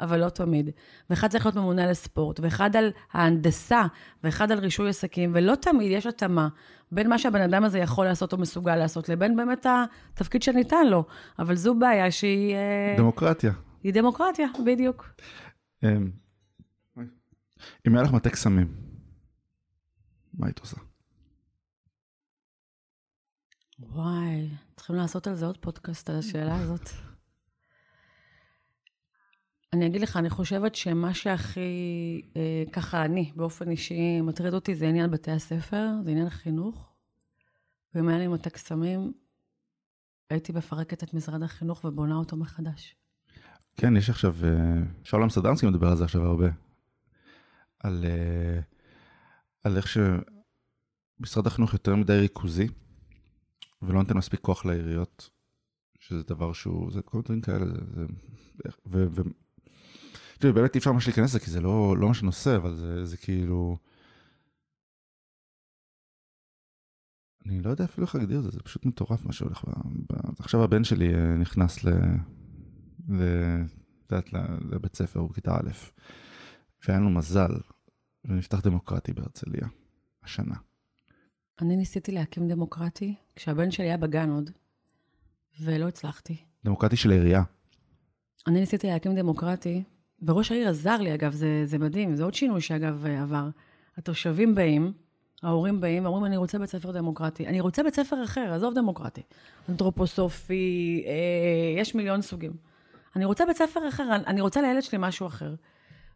[0.00, 0.70] אבל לא תמיד.
[1.10, 3.82] ואחד צריך להיות ממונה על הספורט, ואחד על ההנדסה,
[4.24, 6.48] ואחד על רישוי עסקים, ולא תמיד יש התאמה
[6.92, 11.04] בין מה שהבן אדם הזה יכול לעשות או מסוגל לעשות, לבין באמת התפקיד שניתן לו.
[11.38, 13.52] אבל זו בעיה שהיא אה, דמוקרטיה.
[13.82, 15.08] היא דמוקרטיה, בדיוק.
[15.84, 16.10] אמ,
[17.88, 18.74] אם היה לך מטה קסמים,
[20.34, 20.76] מה היית עושה?
[23.78, 27.05] וואי, צריכים לעשות על זה עוד פודקאסט, על השאלה הזאת.
[29.76, 31.60] אני אגיד לך, אני חושבת שמה שהכי,
[32.36, 36.92] אה, ככה אני, באופן אישי, מטריד אותי, זה עניין בתי הספר, זה עניין החינוך.
[37.94, 39.12] ואם היה לי מטה קסמים,
[40.30, 42.96] הייתי מפרקת את משרד החינוך ובונה אותו מחדש.
[43.76, 46.48] כן, יש עכשיו, אה, שלום סדרנסקי מדבר על זה עכשיו הרבה.
[47.78, 48.60] על, אה,
[49.64, 52.68] על איך שמשרד החינוך יותר מדי ריכוזי,
[53.82, 55.30] ולא נותן מספיק כוח לעיריות,
[55.98, 58.06] שזה דבר שהוא, זה כל מיני דברים כאלה, זה, זה,
[58.86, 59.22] ו, ו,
[60.38, 63.04] תראי, באמת אי אפשר ממש להיכנס לזה, כי זה לא, לא מה שנושא, אבל זה,
[63.04, 63.76] זה כאילו...
[67.46, 69.64] אני לא יודע אפילו איך להגדיר את זה, זה פשוט מטורף מה שהולך.
[70.38, 71.88] עכשיו הבן שלי אה, נכנס ל...
[73.08, 73.22] ל...
[74.10, 74.32] יודעת,
[74.70, 75.70] לבית ספר, הוא בכיתה א',
[76.86, 77.50] והיה לנו מזל,
[78.24, 79.68] ונפתח דמוקרטי בהרצליה,
[80.22, 80.54] השנה.
[81.60, 84.50] אני ניסיתי להקים דמוקרטי, כשהבן שלי היה בגן עוד,
[85.60, 86.36] ולא הצלחתי.
[86.64, 87.42] דמוקרטי של העירייה.
[88.46, 89.82] אני ניסיתי להקים דמוקרטי,
[90.22, 93.48] וראש העיר עזר לי, אגב, זה, זה מדהים, זה עוד שינוי שאגב עבר.
[93.98, 94.92] התושבים באים,
[95.42, 97.46] ההורים באים ואומרים, אני רוצה בית ספר דמוקרטי.
[97.46, 99.22] אני רוצה בית ספר אחר, עזוב דמוקרטי.
[99.68, 102.52] אנתרופוסופי, אה, יש מיליון סוגים.
[103.16, 105.54] אני רוצה בית ספר אחר, אני רוצה לילד שלי משהו אחר.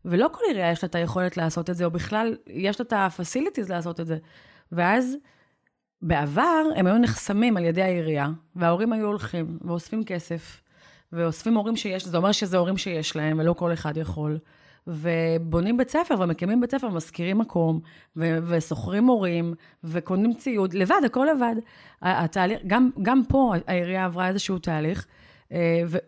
[0.05, 2.93] ולא כל עירייה יש לה את היכולת לעשות את זה, או בכלל יש לה את
[2.93, 4.19] ה-facilities לעשות את זה.
[4.73, 5.17] ואז,
[6.03, 10.61] בעבר, הם היו נחסמים על ידי העירייה, וההורים היו הולכים ואוספים כסף,
[11.13, 14.39] ואוספים הורים שיש, זה אומר שזה הורים שיש להם, ולא כל אחד יכול.
[14.87, 17.81] ובונים בית ספר, ומקימים בית ספר, ומשכירים מקום,
[18.17, 21.55] ו- ושוכרים מורים, וקונים ציוד, לבד, הכל לבד.
[22.03, 25.07] התהליך, גם, גם פה העירייה עברה איזשהו תהליך,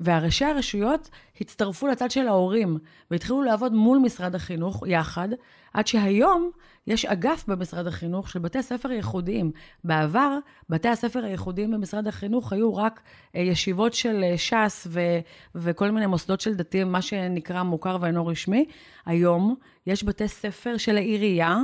[0.00, 2.78] והראשי הרשויות הצטרפו לצד של ההורים,
[3.10, 5.28] והתחילו לעבוד מול משרד החינוך יחד,
[5.74, 6.50] עד שהיום
[6.86, 9.50] יש אגף במשרד החינוך של בתי ספר ייחודיים.
[9.84, 13.00] בעבר, בתי הספר הייחודיים במשרד החינוך היו רק
[13.36, 15.18] אה, ישיבות של אה, ש"ס ו-
[15.54, 18.66] וכל מיני מוסדות של דתיים, מה שנקרא מוכר ואינו רשמי.
[19.06, 21.58] היום יש בתי ספר של העירייה,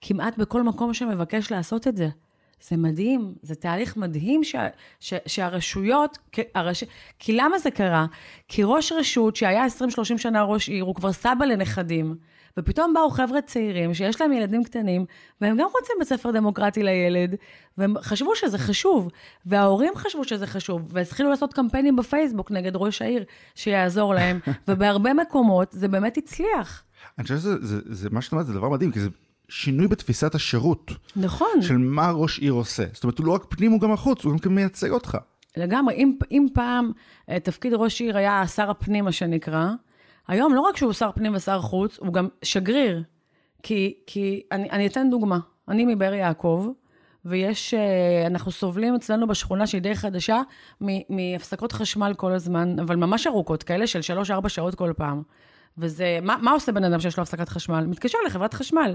[0.00, 2.08] כמעט בכל מקום שמבקש לעשות את זה.
[2.60, 4.54] זה מדהים, זה תהליך מדהים ש,
[5.00, 6.18] ש, שהרשויות,
[6.54, 6.84] הרש,
[7.18, 8.06] כי למה זה קרה?
[8.48, 12.16] כי ראש רשות שהיה 20-30 שנה ראש עיר, הוא כבר סבא לנכדים,
[12.58, 15.04] ופתאום באו חבר'ה צעירים שיש להם ילדים קטנים,
[15.40, 17.34] והם גם רוצים בית ספר דמוקרטי לילד,
[17.78, 19.08] והם חשבו שזה חשוב,
[19.46, 24.38] וההורים חשבו שזה חשוב, והתחילו לעשות קמפיינים בפייסבוק נגד ראש העיר, שיעזור להם,
[24.68, 26.82] ובהרבה מקומות זה באמת הצליח.
[27.18, 29.08] אני חושב שזה, זה, זה, מה שאת אומרת, זה דבר מדהים, כי זה
[29.48, 30.92] שינוי בתפיסת השירות.
[31.16, 31.62] נכון.
[31.62, 32.84] של מה ראש עיר עושה.
[32.92, 35.18] זאת אומרת, הוא לא רק פנים, הוא גם החוץ, הוא גם מייצג אותך.
[35.56, 35.94] לגמרי.
[35.94, 36.92] אם, אם פעם
[37.30, 39.70] אה, תפקיד ראש עיר היה שר הפנים, מה שנקרא,
[40.28, 43.02] היום לא רק שהוא שר פנים ושר חוץ, הוא גם שגריר.
[43.62, 45.38] כי, כי אני, אני אתן דוגמה.
[45.68, 46.68] אני מבאר יעקב,
[47.24, 50.40] ויש, אה, אנחנו סובלים אצלנו בשכונה שהיא די חדשה,
[51.08, 54.00] מהפסקות חשמל כל הזמן, אבל ממש ארוכות, כאלה של
[54.44, 55.22] 3-4 שעות כל פעם.
[55.78, 57.86] וזה, מה, מה עושה בן אדם שיש לו הפסקת חשמל?
[57.86, 58.94] מתקשר לחברת חשמל.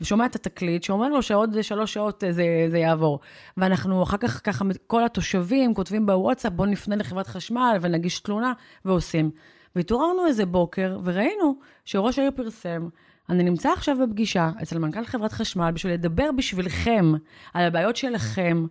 [0.00, 3.20] ושומע את התקליט שאומר לו שעוד שלוש שעות זה, זה יעבור.
[3.56, 8.52] ואנחנו אחר כך ככה, כל התושבים כותבים בוואטסאפ, בואו נפנה לחברת חשמל ונגיש תלונה,
[8.84, 9.30] ועושים.
[9.76, 12.88] והתעוררנו איזה בוקר, וראינו שראש העיר פרסם,
[13.28, 17.12] אני נמצא עכשיו בפגישה אצל מנכ"ל חברת חשמל בשביל לדבר בשבילכם
[17.54, 18.66] על הבעיות שלכם,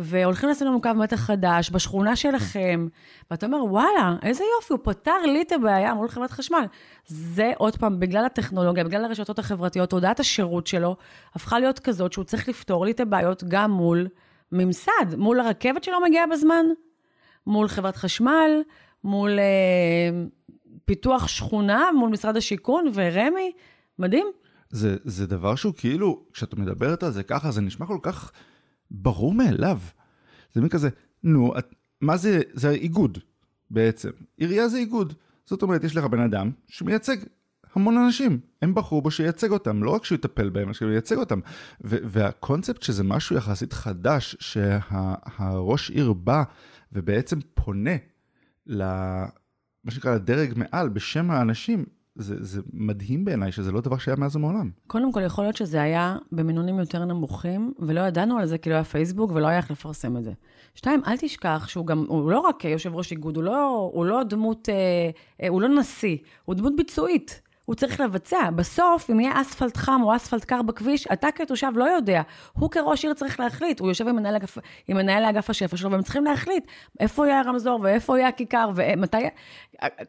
[0.00, 2.88] והולכים לעשות לנו קו מתח חדש בשכונה שלכם,
[3.30, 6.64] ואתה אומר, וואלה, איזה יופי, הוא פתר לי את הבעיה מול חברת חשמל.
[7.06, 10.96] זה עוד פעם, בגלל הטכנולוגיה, בגלל הרשתות החברתיות, הודעת השירות שלו
[11.34, 14.08] הפכה להיות כזאת שהוא צריך לפתור לי את הבעיות גם מול
[14.52, 16.64] ממסד, מול הרכבת שלא מגיעה בזמן,
[17.46, 18.50] מול חברת חשמל,
[19.04, 20.24] מול אה,
[20.84, 23.52] פיתוח שכונה, מול משרד השיכון ורמ"י,
[23.98, 24.26] מדהים.
[24.70, 28.32] זה, זה דבר שהוא כאילו, כשאת מדברת על זה ככה, זה נשמע כל כך...
[28.90, 29.78] ברור מאליו.
[30.54, 30.88] זה מין כזה,
[31.22, 33.18] נו, את, מה זה, זה איגוד
[33.70, 34.10] בעצם.
[34.36, 35.12] עירייה זה איגוד.
[35.46, 37.16] זאת אומרת, יש לך בן אדם שמייצג
[37.74, 38.40] המון אנשים.
[38.62, 41.40] הם בחרו בו שייצג אותם, לא רק שהוא יטפל בהם, אלא שהוא ייצג אותם.
[41.80, 46.42] והקונספט שזה משהו יחסית חדש, שהראש שה- עיר בא
[46.92, 47.96] ובעצם פונה
[48.66, 48.82] ל...
[49.84, 51.84] מה שנקרא לדרג מעל בשם האנשים,
[52.18, 54.70] זה, זה מדהים בעיניי שזה לא דבר שהיה מאז ומעולם.
[54.86, 58.74] קודם כל, יכול להיות שזה היה במינונים יותר נמוכים, ולא ידענו על זה כי לא
[58.74, 60.32] היה פייסבוק ולא היה איך לפרסם את זה.
[60.74, 64.22] שתיים, אל תשכח שהוא גם, הוא לא רק יושב ראש איגוד, הוא לא, הוא לא
[64.22, 64.74] דמות, אה,
[65.42, 67.40] אה, הוא לא נשיא, הוא דמות ביצועית.
[67.68, 68.50] הוא צריך לבצע.
[68.50, 72.22] בסוף, אם יהיה אספלט חם או אספלט קר בכביש, אתה כתושב לא יודע.
[72.52, 73.80] הוא כראש עיר צריך להחליט.
[73.80, 76.66] הוא יושב עם מנהל, אגף, עם מנהל אגף השפע שלו, והם צריכים להחליט
[77.00, 79.16] איפה יהיה הרמזור ואיפה יהיה הכיכר ומתי...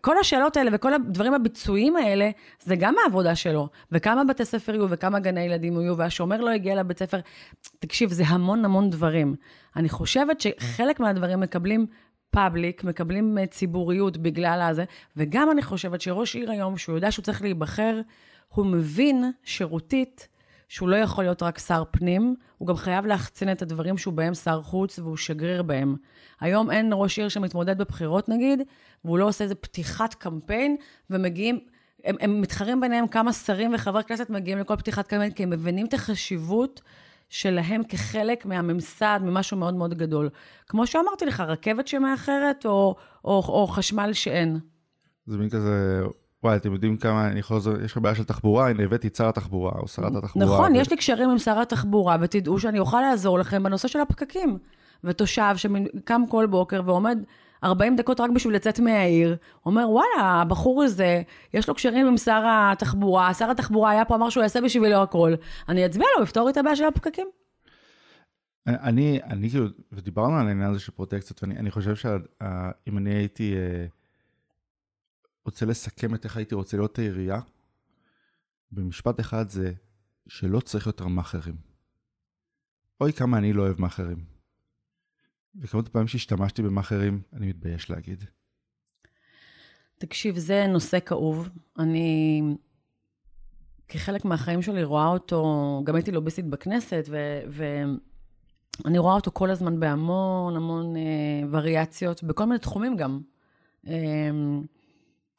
[0.02, 3.68] כל השאלות האלה וכל הדברים הביצועיים האלה, זה גם העבודה שלו.
[3.92, 7.20] וכמה בתי ספר יהיו וכמה גני ילדים יהיו, והשומר לא הגיע לבית ספר.
[7.80, 9.36] תקשיב, זה המון המון דברים.
[9.76, 11.86] אני חושבת שחלק מהדברים מקבלים
[12.32, 14.84] פאבליק, מקבלים אה, ציבוריות בגלל הזה,
[15.18, 18.02] וגם אני חושבת שראש עיר היום, שהוא יודע שהוא צריך להיבחר,
[18.50, 20.28] הוא מבין שירותית
[20.70, 24.34] שהוא לא יכול להיות רק שר פנים, הוא גם חייב להחצין את הדברים שהוא בהם
[24.34, 25.96] שר חוץ והוא שגריר בהם.
[26.40, 28.62] היום אין ראש עיר שמתמודד בבחירות נגיד,
[29.06, 30.76] והוא לא עושה איזה פתיחת קמפיין,
[31.10, 31.60] ומגיעים,
[32.04, 35.86] הם, הם מתחרים ביניהם כמה שרים וחברי כנסת מגיעים לכל פתיחת קמפיין, כי הם מבינים
[35.86, 36.82] את החשיבות
[37.30, 40.30] שלהם כחלק מהממסד, ממשהו מאוד מאוד גדול.
[40.68, 44.60] כמו שאמרתי לך, רכבת שמאחרת או, או, או חשמל שאין.
[45.26, 46.02] זה מין כזה,
[46.44, 49.16] וואי, אתם יודעים כמה, אני יכול לעזור, יש לך בעיה של תחבורה, הנה הבאתי את
[49.16, 50.46] שר התחבורה, או שרת התחבורה.
[50.46, 50.78] נכון, ו...
[50.78, 54.58] יש לי קשרים עם שר התחבורה, ותדעו שאני אוכל לעזור לכם בנושא של הפקקים.
[55.04, 57.20] ותושב שקם כל בוקר ועומד
[57.64, 61.22] 40 דקות רק בשביל לצאת מהעיר, אומר, וואלה, הבחור הזה,
[61.54, 65.34] יש לו קשרים עם שר התחבורה, שר התחבורה היה פה, אמר שהוא יעשה בשבילו הכל,
[65.70, 67.28] אני אצביע לו, יפתור את הבעיה של הפקקים.
[68.68, 73.86] אני, אני כאילו, ודיברנו על העניין הזה של פרוטקציות, ואני חושב שאם אני הייתי אה,
[75.46, 77.40] רוצה לסכם את איך הייתי רוצה להיות העירייה,
[78.72, 79.74] במשפט אחד זה
[80.28, 81.56] שלא צריך יותר מאכערים.
[83.02, 84.39] אוי, כמה אני לא אוהב מאכערים.
[85.56, 88.24] וכמות הפעמים שהשתמשתי במאכערים, אני מתבייש להגיד.
[89.98, 91.50] תקשיב, זה נושא כאוב.
[91.80, 92.42] אני,
[93.88, 97.40] כחלק מהחיים שלי, רואה אותו, גם הייתי לוביסטית בכנסת, ו...
[98.84, 101.02] ואני רואה אותו כל הזמן בהמון המון אה,
[101.52, 103.22] וריאציות, בכל מיני תחומים גם.
[103.88, 104.30] אה,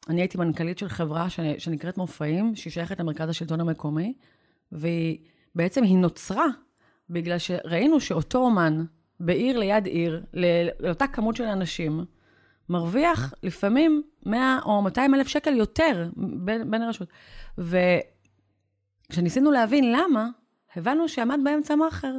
[0.09, 1.39] אני הייתי מנכ"לית של חברה ש...
[1.57, 4.13] שנקראת מופעים, שהיא שייכת למרכז השלטון המקומי,
[4.71, 5.17] והיא
[5.55, 6.45] בעצם היא נוצרה
[7.09, 8.85] בגלל שראינו שאותו אומן,
[9.21, 10.23] בעיר ליד עיר,
[10.79, 12.05] לאותה כמות של אנשים,
[12.69, 17.07] מרוויח לפעמים 100 או 200 אלף שקל יותר בין, בין הרשות.
[19.09, 20.27] וכשניסינו להבין למה,
[20.75, 22.13] הבנו שעמד באמצע מאכר.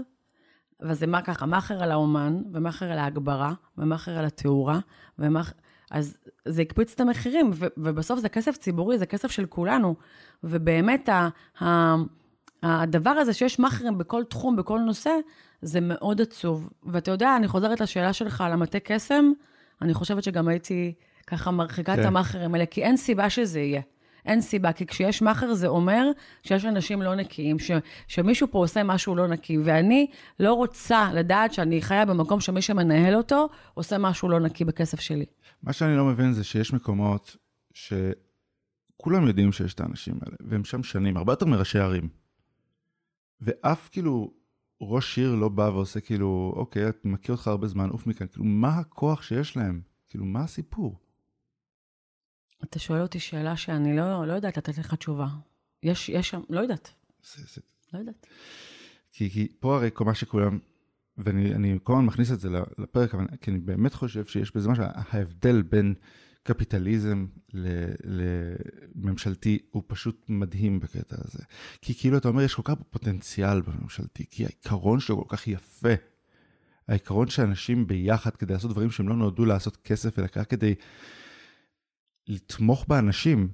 [0.83, 4.79] וזה מה ככה, מאכר על האומן, ומאכר על ההגברה, ומאכר על התאורה,
[5.19, 5.53] ומאכר...
[5.91, 6.17] אז
[6.49, 9.95] זה הקפיץ את המחירים, ו- ובסוף זה כסף ציבורי, זה כסף של כולנו.
[10.45, 11.29] ובאמת, ה-
[11.61, 11.95] ה-
[12.63, 15.11] הדבר הזה שיש מאכרים בכל תחום, בכל נושא,
[15.63, 16.71] זה מאוד עצוב.
[16.83, 19.25] ואתה יודע, אני חוזרת לשאלה שלך על המטה קסם,
[19.83, 20.93] אני חושבת שגם הייתי
[21.27, 22.01] ככה מרחיקה כן.
[22.01, 23.83] את המאכרים האלה, כי אין סיבה שזה יהיה.
[24.25, 26.07] אין סיבה, כי כשיש מאכר זה אומר
[26.43, 27.71] שיש אנשים לא נקיים, ש,
[28.09, 30.07] שמישהו פה עושה משהו לא נקי, ואני
[30.41, 35.25] לא רוצה לדעת שאני חיה במקום שמי שמנהל אותו עושה משהו לא נקי בכסף שלי.
[35.63, 37.37] מה שאני לא מבין זה שיש מקומות
[37.75, 42.09] שכולם יודעים שיש את האנשים האלה, והם שם שנים, הרבה יותר מראשי ערים.
[43.41, 44.31] ואף כאילו
[44.83, 48.27] ראש עיר לא בא ועושה כאילו, אוקיי, את מכיר אותך הרבה זמן, עוף מכאן.
[48.27, 49.81] כאילו, מה הכוח שיש להם?
[50.09, 50.99] כאילו, מה הסיפור?
[52.65, 55.29] אתה שואל אותי שאלה שאני לא, לא יודעת לתת לך תשובה.
[55.83, 56.91] יש, יש שם, לא יודעת.
[57.23, 57.61] זה, זה...
[57.93, 58.27] לא יודעת.
[59.13, 60.59] כי, כי פה הרי כל מה שכולם,
[61.19, 64.85] ואני כל הזמן מכניס את זה לפרק, אבל כי אני באמת חושב שיש בזה משהו,
[64.95, 65.95] ההבדל בין
[66.43, 67.27] קפיטליזם
[68.05, 71.39] לממשלתי הוא פשוט מדהים בקטע הזה.
[71.83, 75.95] כי כאילו אתה אומר, יש כל כך פוטנציאל בממשלתי, כי העיקרון שלו כל כך יפה.
[76.89, 80.75] העיקרון שאנשים ביחד כדי לעשות דברים שהם לא נועדו לעשות כסף, אלא רק כדי
[82.29, 83.49] לתמוך באנשים,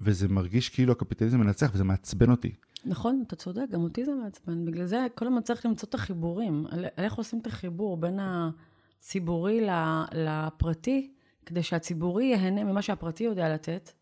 [0.00, 2.54] וזה מרגיש כאילו הקפיטליזם מנצח, וזה מעצבן אותי.
[2.84, 4.64] נכון, אתה צודק, גם אותי זה מעצבן.
[4.64, 6.66] בגלל זה כל הזמן צריך למצוא את החיבורים.
[6.70, 9.66] על איך עושים את החיבור בין הציבורי
[10.12, 11.12] לפרטי,
[11.46, 13.92] כדי שהציבורי ייהנה ממה שהפרטי יודע לתת,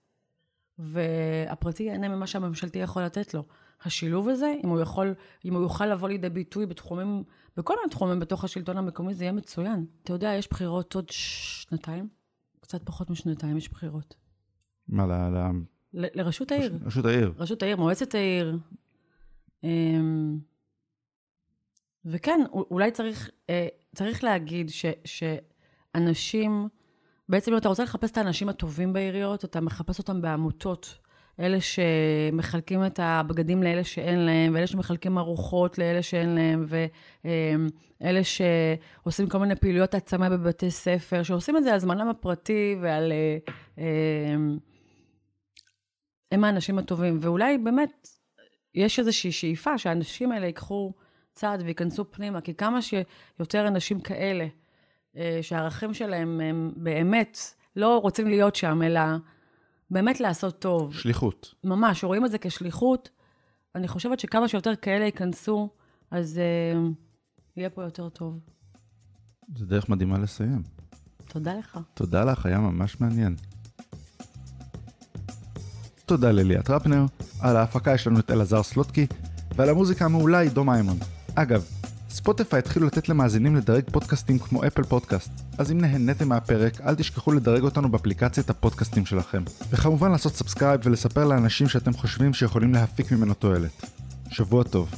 [0.78, 3.44] והפרטי ייהנה ממה שהממשלתי יכול לתת לו.
[3.85, 7.24] השילוב הזה, אם הוא יכול, אם הוא יוכל לבוא לידי ביטוי בתחומים,
[7.57, 9.87] בכל מיני תחומים בתוך השלטון המקומי, זה יהיה מצוין.
[10.02, 12.09] אתה יודע, יש בחירות עוד שנתיים,
[12.61, 14.14] קצת פחות משנתיים יש בחירות.
[14.88, 15.11] מה, ל...
[15.11, 15.38] ל...
[15.92, 16.07] ל...
[16.14, 16.78] לראשות העיר.
[16.85, 17.33] ראשות העיר.
[17.38, 18.59] ראשות העיר, מועצת העיר.
[19.64, 20.38] אמ,
[22.04, 26.68] וכן, אולי צריך, אה, צריך להגיד ש, שאנשים,
[27.28, 30.98] בעצם אם אתה רוצה לחפש את האנשים הטובים בעיריות, אתה מחפש אותם בעמותות.
[31.40, 36.64] אלה שמחלקים את הבגדים לאלה שאין להם, ואלה שמחלקים ארוחות לאלה שאין להם,
[38.00, 43.12] ואלה שעושים כל מיני פעילויות העצמה בבתי ספר, שעושים את זה על זמנם הפרטי ועל...
[43.12, 43.38] אה,
[43.78, 44.34] אה,
[46.32, 47.18] הם האנשים הטובים.
[47.20, 48.08] ואולי באמת
[48.74, 50.92] יש איזושהי שאיפה שהאנשים האלה ייקחו
[51.34, 54.46] צעד וייכנסו פנימה, כי כמה שיותר אנשים כאלה,
[55.42, 57.38] שהערכים שלהם הם באמת
[57.77, 59.00] לא רוצים להיות שם, אלא
[59.90, 60.94] באמת לעשות טוב.
[60.94, 61.55] שליחות.
[61.64, 63.11] ממש, רואים את זה כשליחות.
[63.74, 65.68] אני חושבת שכמה שיותר כאלה ייכנסו,
[66.11, 66.79] אז uh,
[67.57, 68.40] יהיה פה יותר טוב.
[69.57, 70.62] זו דרך מדהימה לסיים.
[71.29, 71.79] תודה לך.
[71.94, 73.37] תודה לך, היה ממש מעניין.
[76.07, 77.05] תודה לליאת רפנר,
[77.40, 79.07] על ההפקה יש לנו את אלעזר סלוטקי,
[79.57, 80.96] ועל המוזיקה המעולה עידו מימון.
[81.35, 81.64] אגב,
[82.14, 87.33] ספוטיפיי התחילו לתת למאזינים לדרג פודקאסטים כמו אפל פודקאסט, אז אם נהניתם מהפרק, אל תשכחו
[87.33, 89.42] לדרג אותנו באפליקציית הפודקאסטים שלכם.
[89.70, 93.90] וכמובן לעשות subscribe ולספר לאנשים שאתם חושבים שיכולים להפיק ממנו תועלת.
[94.31, 94.90] שבוע טוב.